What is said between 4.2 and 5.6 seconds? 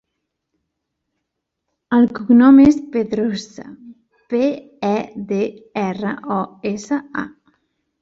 pe, e, de,